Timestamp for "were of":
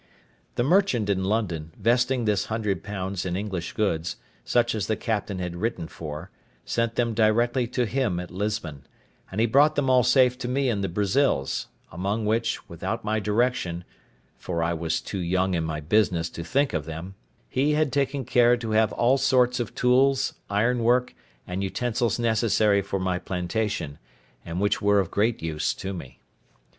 24.81-25.11